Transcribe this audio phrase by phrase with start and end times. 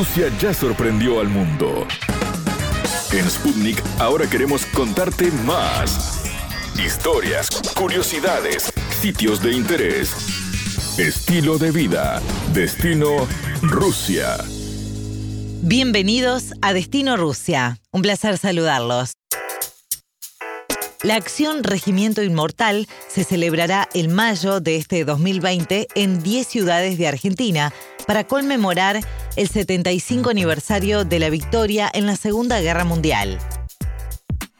[0.00, 1.86] Rusia ya sorprendió al mundo.
[3.12, 6.22] En Sputnik ahora queremos contarte más.
[6.82, 12.22] Historias, curiosidades, sitios de interés, estilo de vida,
[12.54, 13.28] destino
[13.60, 14.38] Rusia.
[15.60, 17.78] Bienvenidos a Destino Rusia.
[17.92, 19.12] Un placer saludarlos.
[21.02, 27.06] La acción Regimiento Inmortal se celebrará en mayo de este 2020 en 10 ciudades de
[27.06, 27.72] Argentina
[28.10, 28.98] para conmemorar
[29.36, 33.38] el 75 aniversario de la victoria en la Segunda Guerra Mundial.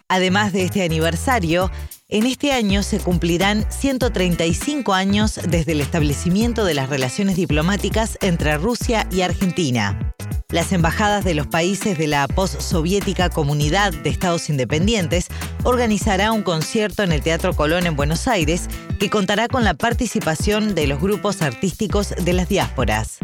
[0.06, 1.68] Además de este aniversario,
[2.08, 8.56] en este año se cumplirán 135 años desde el establecimiento de las relaciones diplomáticas entre
[8.56, 10.14] Rusia y Argentina.
[10.50, 15.26] Las embajadas de los países de la postsoviética Comunidad de Estados Independientes
[15.64, 18.68] organizará un concierto en el Teatro Colón en Buenos Aires
[19.00, 23.18] que contará con la participación de los grupos artísticos de las diásporas.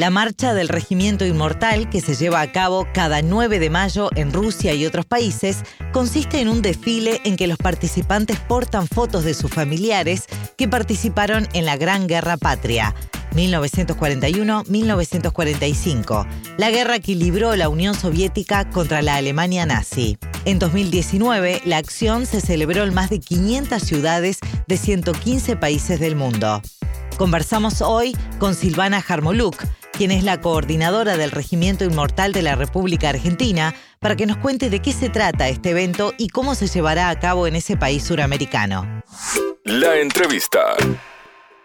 [0.00, 4.32] La marcha del Regimiento Inmortal, que se lleva a cabo cada 9 de mayo en
[4.32, 5.58] Rusia y otros países,
[5.92, 10.24] consiste en un desfile en que los participantes portan fotos de sus familiares
[10.56, 12.94] que participaron en la Gran Guerra Patria.
[13.34, 20.16] 1941-1945, la guerra que libró la Unión Soviética contra la Alemania nazi.
[20.46, 26.16] En 2019, la acción se celebró en más de 500 ciudades de 115 países del
[26.16, 26.62] mundo.
[27.18, 29.62] Conversamos hoy con Silvana Jarmoluk,
[30.00, 34.70] quien es la coordinadora del Regimiento Inmortal de la República Argentina, para que nos cuente
[34.70, 38.02] de qué se trata este evento y cómo se llevará a cabo en ese país
[38.02, 39.02] suramericano.
[39.64, 40.74] La entrevista.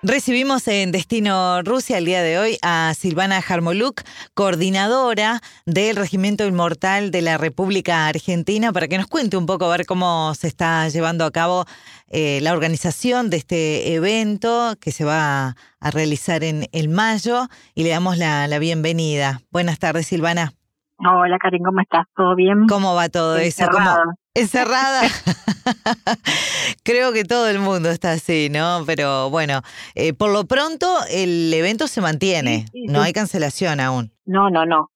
[0.04, 4.02] Recibimos en Destino Rusia el día de hoy a Silvana Jarmoluk,
[4.36, 9.76] coordinadora del Regimiento Inmortal de la República Argentina, para que nos cuente un poco a
[9.76, 11.66] ver cómo se está llevando a cabo
[12.08, 17.84] eh, la organización de este evento que se va a realizar en el mayo y
[17.84, 19.40] le damos la, la bienvenida.
[19.50, 20.52] Buenas tardes, Silvana.
[21.00, 22.06] Hola, Karin, ¿cómo estás?
[22.16, 22.68] ¿Todo bien?
[22.68, 23.68] ¿Cómo va todo eso?
[23.72, 23.92] ¿Cómo?
[24.34, 25.02] Encerrada.
[26.84, 28.84] Creo que todo el mundo está así, ¿no?
[28.86, 29.62] Pero bueno,
[29.96, 34.12] eh, por lo pronto el evento se mantiene, no hay cancelación aún.
[34.26, 34.90] No, no, no.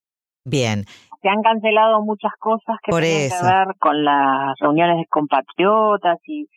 [0.45, 0.85] Bien.
[1.21, 6.47] Se han cancelado muchas cosas que tienen que ver con las reuniones de compatriotas y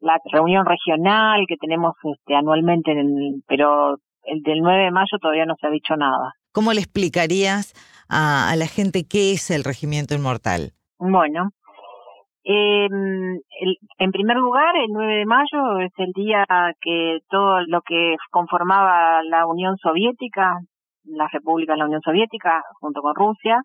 [0.00, 5.44] la reunión regional que tenemos este, anualmente, en pero el del 9 de mayo todavía
[5.44, 6.32] no se ha dicho nada.
[6.52, 7.74] ¿Cómo le explicarías
[8.08, 10.72] a, a la gente qué es el Regimiento Inmortal?
[10.98, 11.50] Bueno,
[12.48, 12.88] eh,
[13.98, 16.44] en primer lugar, el 9 de mayo es el día
[16.80, 20.60] que todo lo que conformaba la Unión Soviética,
[21.04, 23.60] las repúblicas de la Unión Soviética, junto con Rusia,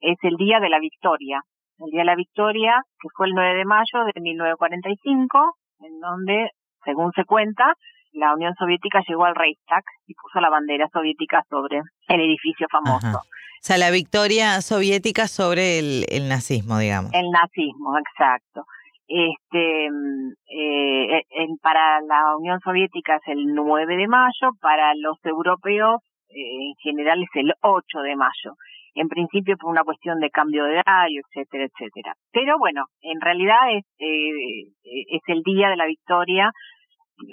[0.00, 1.42] es el día de la victoria.
[1.78, 6.48] El día de la victoria, que fue el 9 de mayo de 1945, en donde,
[6.86, 7.74] según se cuenta,
[8.12, 13.18] la Unión Soviética llegó al Reichstag y puso la bandera soviética sobre el edificio famoso.
[13.18, 17.12] O sea, la victoria soviética sobre el, el nazismo, digamos.
[17.14, 18.64] El nazismo, exacto.
[19.06, 25.18] Este, mm, eh, en, para la Unión Soviética es el 9 de mayo, para los
[25.24, 26.00] europeos
[26.30, 28.56] eh, en general es el 8 de mayo.
[28.94, 32.14] En principio por una cuestión de cambio de horario, etcétera, etcétera.
[32.32, 36.50] Pero bueno, en realidad es, eh, es el día de la victoria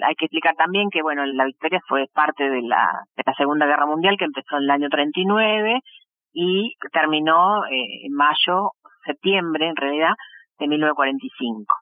[0.06, 3.66] hay que explicar también que bueno la victoria fue parte de la, de la Segunda
[3.66, 5.80] Guerra Mundial que empezó en el año 39
[6.32, 8.70] y terminó eh, en mayo,
[9.04, 10.14] septiembre en realidad,
[10.58, 11.74] de 1945.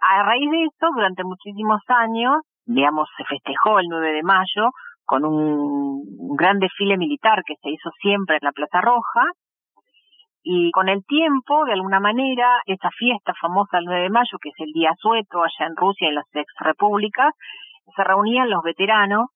[0.00, 4.70] A raíz de esto, durante muchísimos años, digamos, se festejó el 9 de mayo
[5.04, 9.24] con un gran desfile militar que se hizo siempre en la Plaza Roja,
[10.44, 14.50] y con el tiempo, de alguna manera, esa fiesta famosa del 9 de mayo, que
[14.50, 17.32] es el día sueto allá en Rusia, en las ex repúblicas,
[17.96, 19.30] se reunían los veteranos,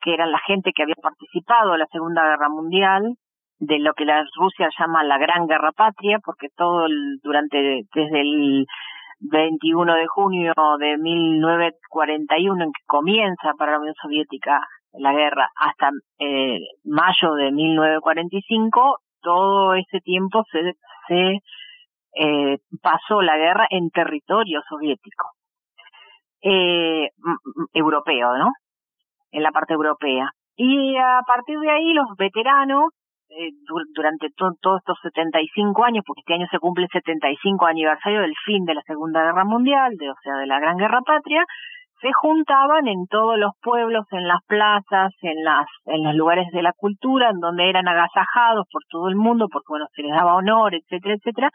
[0.00, 3.16] que eran la gente que había participado en la Segunda Guerra Mundial,
[3.58, 8.20] de lo que la Rusia llama la Gran Guerra Patria, porque todo el, durante desde
[8.20, 8.66] el
[9.18, 14.60] 21 de junio de 1941 en que comienza para la Unión Soviética
[14.92, 15.90] la guerra hasta
[16.20, 20.74] eh, mayo de 1945 todo ese tiempo se,
[21.08, 21.38] se
[22.14, 25.30] eh, pasó la guerra en territorio soviético
[26.42, 27.08] eh,
[27.72, 28.52] europeo, ¿no?
[29.32, 30.30] En la parte europea.
[30.56, 32.90] Y a partir de ahí los veteranos
[33.30, 33.50] eh,
[33.94, 38.64] durante todos estos 75 años, porque este año se cumple el 75 aniversario del fin
[38.64, 41.42] de la Segunda Guerra Mundial, de, o sea, de la Gran Guerra Patria,
[42.04, 46.60] se juntaban en todos los pueblos, en las plazas, en las en los lugares de
[46.60, 50.34] la cultura, en donde eran agasajados por todo el mundo, porque bueno, se les daba
[50.34, 51.50] honor, etcétera, etcétera.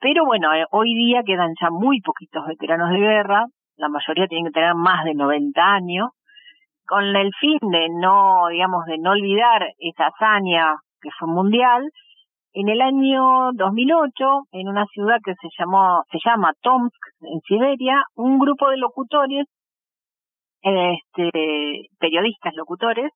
[0.00, 3.44] Pero bueno, eh, hoy día quedan ya muy poquitos veteranos de guerra,
[3.76, 6.08] la mayoría tienen que tener más de 90 años,
[6.86, 11.82] con el fin de no, digamos, de no olvidar esa hazaña que fue mundial.
[12.54, 14.12] En el año 2008,
[14.52, 19.44] en una ciudad que se llamó, se llama Tomsk, en Siberia, un grupo de locutores,
[20.62, 23.10] este, periodistas locutores,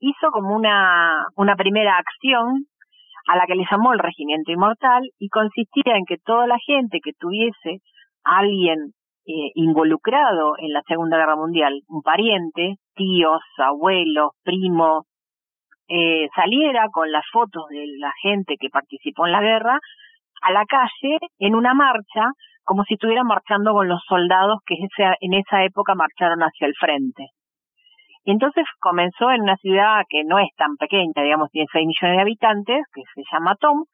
[0.00, 2.66] hizo como una, una primera acción
[3.26, 6.98] a la que le llamó el regimiento inmortal y consistía en que toda la gente
[7.02, 7.80] que tuviese
[8.24, 8.92] a alguien
[9.26, 15.06] eh, involucrado en la Segunda Guerra Mundial, un pariente, tíos, abuelos, primos,
[15.88, 19.78] eh, saliera con las fotos de la gente que participó en la guerra
[20.42, 22.26] a la calle en una marcha,
[22.64, 24.74] como si estuvieran marchando con los soldados que
[25.20, 27.28] en esa época marcharon hacia el frente.
[28.24, 32.22] Entonces comenzó en una ciudad que no es tan pequeña, digamos, tiene 6 millones de
[32.22, 33.84] habitantes, que se llama Tom,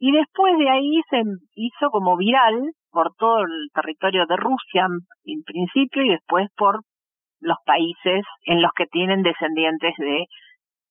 [0.00, 1.22] y después de ahí se
[1.54, 4.86] hizo como viral por todo el territorio de Rusia
[5.24, 6.80] en principio y después por
[7.40, 10.24] los países en los que tienen descendientes de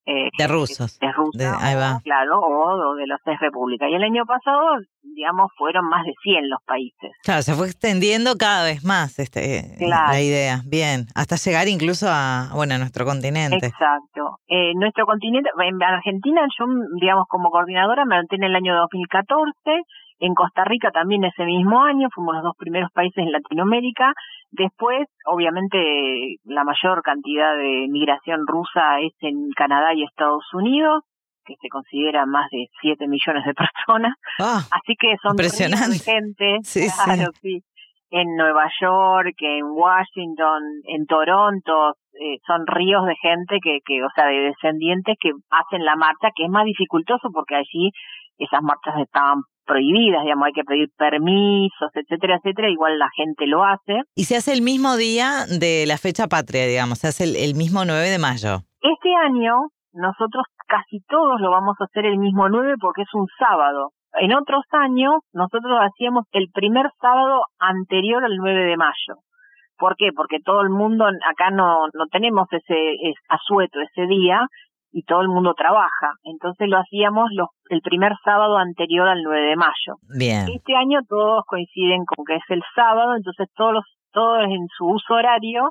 [0.10, 0.98] eh, de rusos.
[0.98, 1.56] De, Rusia,
[2.04, 3.88] claro, o, de las tres repúblicas.
[3.92, 4.60] Y el año pasado,
[5.04, 7.12] digamos, fueron más de 100 los países.
[7.24, 10.62] Claro, se fue extendiendo cada vez más este, la idea.
[10.66, 13.68] Bien, hasta llegar incluso a, bueno, a nuestro continente.
[13.68, 14.40] Exacto.
[14.48, 16.66] Eh, nuestro continente, en Argentina, yo,
[17.00, 19.84] digamos, como coordinadora me mantuve en el año 2014
[20.20, 24.14] en Costa Rica también ese mismo año, fuimos los dos primeros países en Latinoamérica.
[24.52, 31.04] Después, obviamente, la mayor cantidad de migración rusa es en Canadá y Estados Unidos,
[31.46, 34.14] que se considera más de 7 millones de personas.
[34.40, 36.00] Ah, Así que son impresionante.
[36.00, 36.58] gente.
[37.06, 37.62] claro, sí.
[38.12, 44.10] En Nueva York, en Washington, en Toronto, eh, son ríos de gente que, que, o
[44.16, 47.92] sea, de descendientes que hacen la marcha, que es más dificultoso porque allí
[48.40, 53.64] esas marchas estaban prohibidas, digamos, hay que pedir permisos, etcétera, etcétera, igual la gente lo
[53.64, 54.02] hace.
[54.16, 57.86] Y se hace el mismo día de la fecha patria, digamos, se hace el, mismo
[57.86, 58.66] 9 de mayo.
[58.82, 63.28] Este año nosotros casi todos lo vamos a hacer el mismo 9 porque es un
[63.38, 63.92] sábado.
[64.20, 69.22] En otros años nosotros hacíamos el primer sábado anterior al 9 de mayo.
[69.78, 70.10] ¿Por qué?
[70.16, 72.98] Porque todo el mundo acá no, no tenemos ese,
[73.30, 74.42] asueto ese día
[74.92, 76.14] y todo el mundo trabaja.
[76.24, 79.96] Entonces lo hacíamos los, el primer sábado anterior al 9 de mayo.
[80.18, 80.48] Bien.
[80.54, 84.86] Este año todos coinciden con que es el sábado, entonces todos los, todos en su
[84.86, 85.70] uso horario.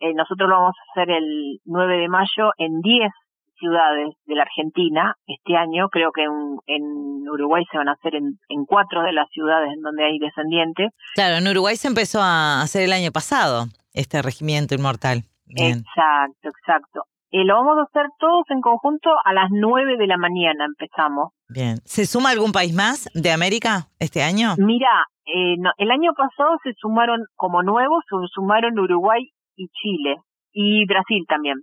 [0.00, 3.10] Eh, nosotros lo vamos a hacer el 9 de mayo en 10
[3.58, 5.88] ciudades de la Argentina este año.
[5.88, 9.70] Creo que en, en Uruguay se van a hacer en, en cuatro de las ciudades
[9.74, 10.92] en donde hay descendientes.
[11.14, 15.24] Claro, en Uruguay se empezó a hacer el año pasado este regimiento inmortal.
[15.48, 17.04] Exacto, exacto.
[17.32, 21.32] Eh, lo vamos a hacer todos en conjunto a las 9 de la mañana, empezamos.
[21.48, 21.78] Bien.
[21.84, 24.54] ¿Se suma algún país más de América este año?
[24.58, 30.16] Mira, eh, el año pasado se sumaron como nuevos, se sumaron Uruguay y Chile
[30.52, 31.56] y Brasil también.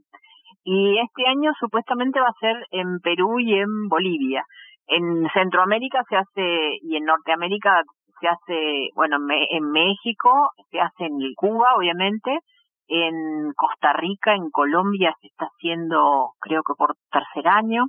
[0.65, 4.43] Y este año supuestamente va a ser en Perú y en Bolivia.
[4.87, 7.83] En Centroamérica se hace y en Norteamérica
[8.19, 9.17] se hace, bueno,
[9.49, 12.39] en México se hace en Cuba, obviamente,
[12.87, 17.85] en Costa Rica, en Colombia se está haciendo, creo que por tercer año.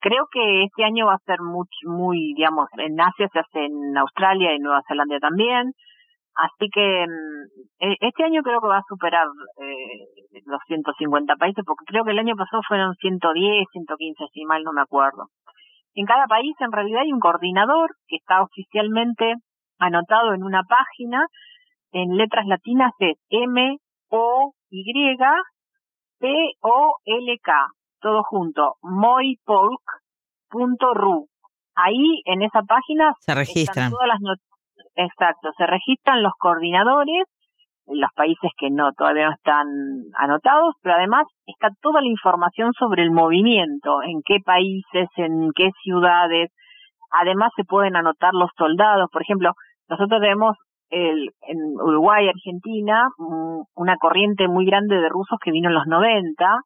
[0.00, 3.96] Creo que este año va a ser muy, muy, digamos, en Asia se hace en
[3.96, 5.72] Australia y Nueva Zelanda también.
[6.38, 9.26] Así que mm, e, este año creo que va a superar
[9.60, 10.06] eh,
[10.46, 14.72] los 150 países, porque creo que el año pasado fueron 110, 115, si mal no
[14.72, 15.26] me acuerdo.
[15.94, 19.34] En cada país en realidad hay un coordinador que está oficialmente
[19.80, 21.26] anotado en una página.
[21.90, 23.78] En letras latinas es M
[24.10, 25.16] o Y
[26.18, 26.28] P
[26.60, 27.52] O L K,
[28.00, 29.78] todo junto, moipolk.ru.
[31.74, 34.18] Ahí en esa página se registran todas las
[34.96, 37.24] exacto, se registran los coordinadores
[37.90, 39.66] los países que no todavía no están
[40.16, 45.70] anotados, pero además está toda la información sobre el movimiento, en qué países, en qué
[45.82, 46.50] ciudades.
[47.10, 49.52] Además se pueden anotar los soldados, por ejemplo,
[49.88, 50.56] nosotros tenemos
[50.90, 53.08] el, en Uruguay, Argentina,
[53.74, 56.60] una corriente muy grande de rusos que vino en los 90,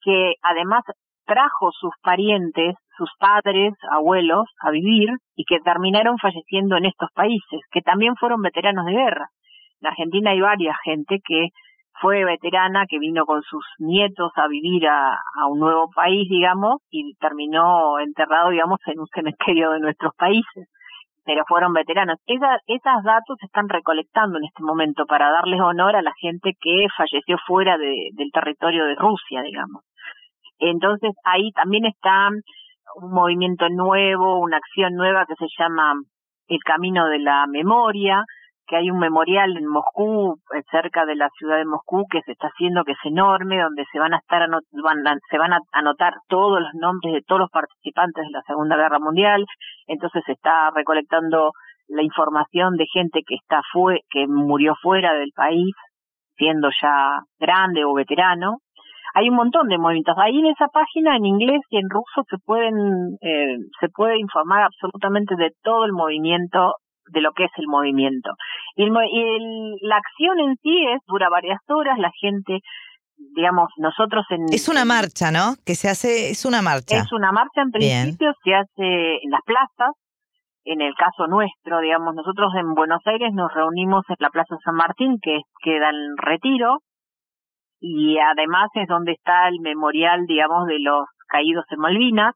[0.00, 0.82] que además
[1.26, 7.60] trajo sus parientes, sus padres, abuelos a vivir y que terminaron falleciendo en estos países,
[7.70, 9.28] que también fueron veteranos de guerra.
[9.80, 11.48] En Argentina hay varias gente que
[12.00, 16.80] fue veterana, que vino con sus nietos a vivir a, a un nuevo país, digamos,
[16.90, 20.68] y terminó enterrado, digamos, en un cementerio de nuestros países
[21.28, 22.18] pero fueron veteranos.
[22.26, 26.52] Esas, esos datos se están recolectando en este momento para darles honor a la gente
[26.58, 29.84] que falleció fuera de, del territorio de Rusia, digamos.
[30.58, 32.30] Entonces ahí también está
[32.96, 35.92] un movimiento nuevo, una acción nueva que se llama
[36.46, 38.24] el Camino de la Memoria,
[38.68, 42.32] que hay un memorial en Moscú, eh, cerca de la ciudad de Moscú, que se
[42.32, 44.46] está haciendo, que es enorme, donde se van a estar
[45.30, 48.98] se van a anotar todos los nombres de todos los participantes de la Segunda Guerra
[48.98, 49.44] Mundial.
[49.86, 51.52] Entonces se está recolectando
[51.88, 55.74] la información de gente que está fue que murió fuera del país,
[56.36, 58.58] siendo ya grande o veterano.
[59.14, 60.14] Hay un montón de movimientos.
[60.18, 64.64] Ahí en esa página, en inglés y en ruso, se pueden eh, se puede informar
[64.64, 66.74] absolutamente de todo el movimiento
[67.10, 68.30] de lo que es el movimiento.
[68.76, 72.60] Y, la acción en sí es dura varias horas, la gente
[73.34, 74.44] digamos, nosotros en...
[74.52, 75.56] Es una marcha, ¿no?
[75.66, 76.98] Que se hace, es una marcha.
[76.98, 79.90] Es una marcha en principio, se hace en las plazas,
[80.64, 84.74] en el caso nuestro, digamos, nosotros en Buenos Aires nos reunimos en la Plaza San
[84.74, 86.78] Martín, que queda en retiro,
[87.80, 92.34] y además es donde está el memorial, digamos, de los caídos en Malvinas,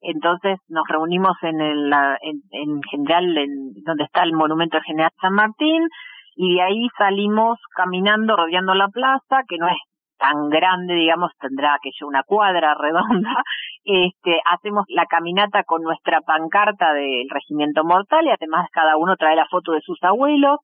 [0.00, 5.10] entonces nos reunimos en, el, en, en general en donde está el monumento del general
[5.20, 5.88] San Martín
[6.36, 9.78] y de ahí salimos caminando rodeando la plaza que no es
[10.18, 13.42] tan grande digamos tendrá que una cuadra redonda.
[13.84, 19.36] Este hacemos la caminata con nuestra pancarta del regimiento mortal y además cada uno trae
[19.36, 20.58] la foto de sus abuelos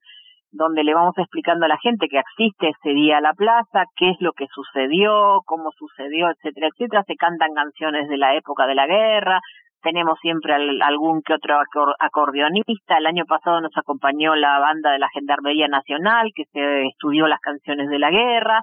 [0.55, 4.09] donde le vamos explicando a la gente que existe ese día a la plaza, qué
[4.09, 7.03] es lo que sucedió, cómo sucedió, etcétera, etcétera.
[7.05, 9.39] Se cantan canciones de la época de la guerra,
[9.81, 11.57] tenemos siempre algún que otro
[11.99, 12.97] acordeonista.
[12.97, 17.39] El año pasado nos acompañó la banda de la Gendarmería Nacional, que se estudió las
[17.39, 18.61] canciones de la guerra.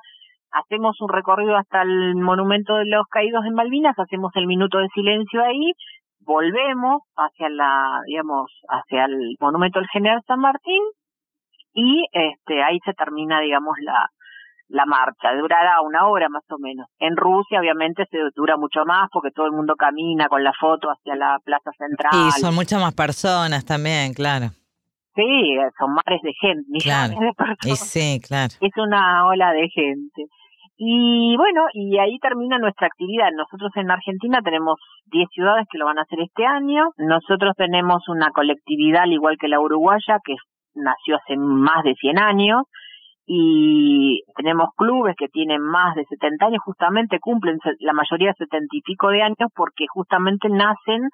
[0.50, 4.88] Hacemos un recorrido hasta el Monumento de los Caídos en Malvinas, hacemos el minuto de
[4.88, 5.72] silencio ahí,
[6.26, 10.82] volvemos hacia la, digamos, hacia el Monumento del General San Martín
[11.74, 14.08] y este ahí se termina digamos la
[14.72, 15.34] la marcha.
[15.38, 16.86] Durará una hora más o menos.
[16.98, 20.88] En Rusia obviamente se dura mucho más porque todo el mundo camina con la foto
[20.88, 22.28] hacia la plaza central.
[22.28, 24.46] Y son muchas más personas también claro.
[25.14, 27.66] Sí son mares de gente millones de personas.
[27.66, 28.54] y sí claro.
[28.60, 30.26] Es una ola de gente.
[30.78, 33.28] Y bueno, y ahí termina nuestra actividad.
[33.36, 34.80] Nosotros en Argentina tenemos
[35.12, 36.90] 10 ciudades que lo van a hacer este año.
[36.96, 40.34] Nosotros tenemos una colectividad, al igual que la uruguaya, que
[40.74, 42.62] nació hace más de 100 años
[43.26, 48.82] y tenemos clubes que tienen más de 70 años, justamente cumplen la mayoría 70 y
[48.82, 51.08] pico de años porque justamente nacen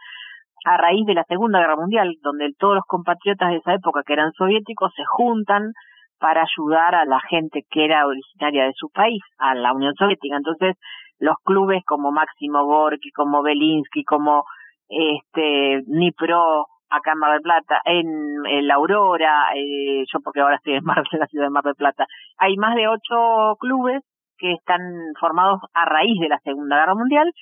[0.64, 4.14] a raíz de la Segunda Guerra Mundial, donde todos los compatriotas de esa época que
[4.14, 5.72] eran soviéticos se juntan
[6.18, 10.36] para ayudar a la gente que era originaria de su país, a la Unión Soviética.
[10.36, 10.76] Entonces,
[11.20, 14.42] los clubes como Máximo Gorky, como Belinsky, como
[14.88, 20.74] este Nipro, acá en Mar del Plata, en, La Aurora, eh, yo porque ahora estoy
[20.74, 22.06] en, Mar, en la ciudad de Mar del Plata,
[22.38, 24.02] hay más de ocho clubes
[24.38, 24.80] que están
[25.18, 27.32] formados a raíz de la Segunda Guerra Mundial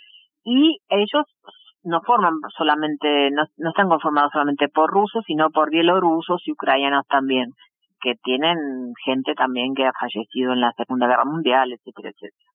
[0.45, 1.25] y ellos
[1.83, 7.07] no forman solamente, no, no están conformados solamente por rusos, sino por bielorrusos y ucranianos
[7.07, 7.53] también,
[8.01, 8.57] que tienen
[9.05, 12.51] gente también que ha fallecido en la Segunda Guerra Mundial, etcétera, etcétera.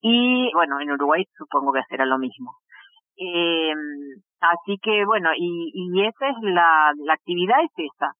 [0.00, 2.52] Y bueno, en Uruguay supongo que será lo mismo.
[3.16, 3.72] Eh,
[4.42, 8.12] así que bueno, y, y esa es la, actividad es esa.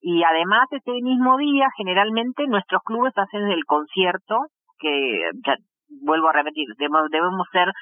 [0.00, 4.46] Y además ese mismo día generalmente nuestros clubes hacen el concierto
[4.78, 5.56] que ya
[6.02, 7.72] vuelvo a repetir, debemos, debemos ser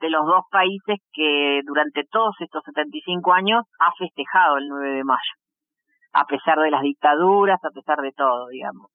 [0.00, 5.04] de los dos países que durante todos estos 75 años ha festejado el 9 de
[5.04, 5.34] mayo,
[6.12, 8.90] a pesar de las dictaduras, a pesar de todo, digamos.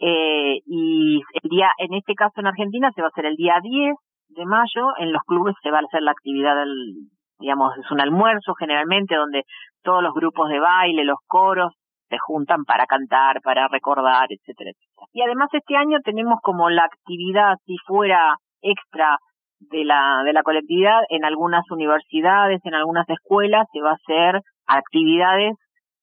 [0.00, 3.58] Eh, y el día, en este caso en Argentina se va a hacer el día
[3.62, 3.94] 10
[4.28, 7.08] de mayo, en los clubes se va a hacer la actividad del,
[7.44, 9.42] digamos, es un almuerzo generalmente donde
[9.82, 11.74] todos los grupos de baile, los coros,
[12.08, 15.06] se juntan para cantar, para recordar, etcétera, etcétera.
[15.12, 19.18] Y además este año tenemos como la actividad, si fuera extra
[19.60, 24.40] de la, de la colectividad, en algunas universidades, en algunas escuelas, se va a hacer
[24.66, 25.52] actividades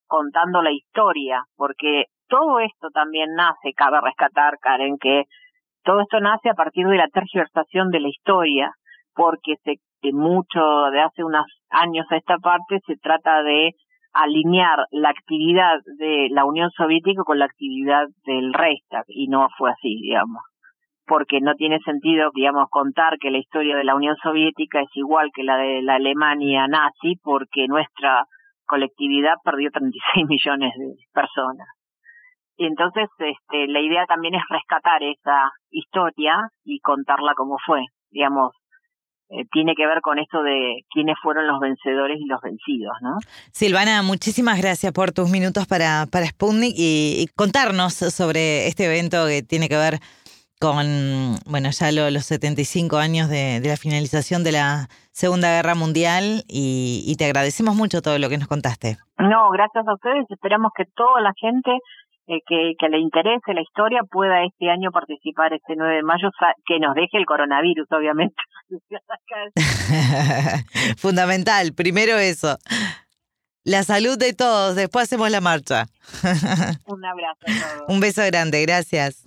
[0.06, 5.24] contando la historia, porque todo esto también nace, cabe rescatar, Karen, que
[5.82, 8.70] todo esto nace a partir de la tergiversación de la historia,
[9.14, 10.60] porque se, de mucho,
[10.92, 13.72] de hace unos años a esta parte, se trata de
[14.12, 19.70] alinear la actividad de la Unión Soviética con la actividad del Reichstag, y no fue
[19.70, 20.42] así, digamos
[21.06, 25.30] porque no tiene sentido, digamos, contar que la historia de la Unión Soviética es igual
[25.34, 28.24] que la de la Alemania nazi, porque nuestra
[28.66, 31.68] colectividad perdió 36 millones de personas.
[32.56, 37.82] Y entonces este, la idea también es rescatar esa historia y contarla como fue.
[38.10, 38.52] Digamos,
[39.34, 43.16] eh, tiene que ver con esto de quiénes fueron los vencedores y los vencidos, ¿no?
[43.50, 49.42] Silvana, muchísimas gracias por tus minutos para, para Sputnik y, contarnos sobre este evento que
[49.42, 50.00] tiene que ver
[50.60, 50.86] con,
[51.46, 57.16] bueno, ya los 75 años de, la finalización de la Segunda Guerra Mundial y, y
[57.16, 58.98] te agradecemos mucho todo lo que nos contaste.
[59.18, 60.26] No, gracias a ustedes.
[60.28, 61.70] Esperamos que toda la gente
[62.46, 66.30] que, que le interese la historia pueda este año participar este 9 de mayo,
[66.66, 68.36] que nos deje el coronavirus, obviamente.
[70.96, 72.56] Fundamental, primero eso.
[73.64, 75.86] La salud de todos, después hacemos la marcha.
[76.86, 77.88] Un abrazo a todos.
[77.88, 79.24] Un beso grande, gracias.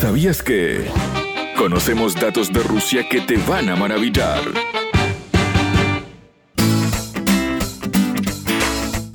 [0.00, 0.90] ¿Sabías que
[1.56, 4.40] conocemos datos de Rusia que te van a maravillar?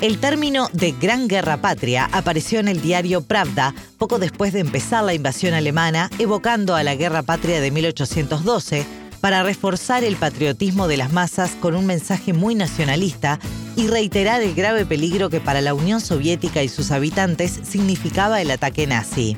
[0.01, 5.03] El término de Gran Guerra Patria apareció en el diario Pravda poco después de empezar
[5.03, 8.85] la invasión alemana, evocando a la Guerra Patria de 1812
[9.19, 13.39] para reforzar el patriotismo de las masas con un mensaje muy nacionalista
[13.75, 18.51] y reiterar el grave peligro que para la Unión Soviética y sus habitantes significaba el
[18.51, 19.37] ataque nazi.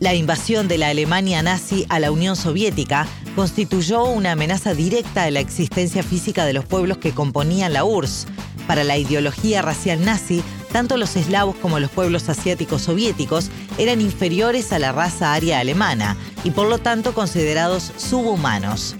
[0.00, 3.06] La invasión de la Alemania nazi a la Unión Soviética
[3.36, 8.26] constituyó una amenaza directa a la existencia física de los pueblos que componían la URSS,
[8.66, 10.42] para la ideología racial nazi,
[10.72, 16.16] tanto los eslavos como los pueblos asiáticos soviéticos eran inferiores a la raza aria alemana
[16.44, 18.96] y por lo tanto considerados subhumanos.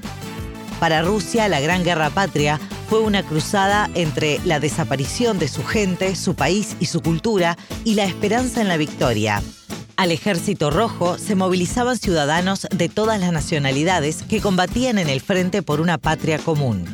[0.81, 6.17] Para Rusia, la Gran Guerra Patria fue una cruzada entre la desaparición de su gente,
[6.17, 9.43] su país y su cultura y la esperanza en la victoria.
[9.97, 15.63] Al ejército rojo se movilizaban ciudadanos de todas las nacionalidades que combatían en el frente
[15.63, 16.87] por una patria común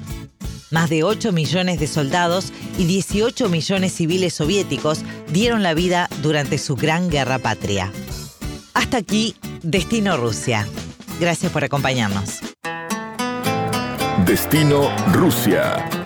[0.71, 5.01] más de 8 millones de soldados y 18 millones civiles soviéticos
[5.33, 7.93] dieron la vida durante su gran guerra patria.
[8.75, 10.67] Hasta aquí, Destino Rusia.
[11.21, 12.41] Gracias por acompañarnos.
[14.25, 15.98] Destino Rusia.